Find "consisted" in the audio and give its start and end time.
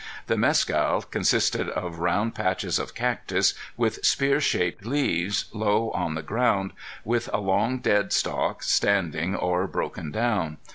1.03-1.69